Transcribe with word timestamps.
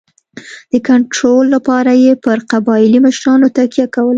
د 0.71 0.73
کنټرول 0.87 1.45
لپاره 1.55 1.91
یې 2.03 2.13
پر 2.23 2.37
قبایلي 2.51 2.99
مشرانو 3.07 3.47
تکیه 3.57 3.87
کوله. 3.93 4.09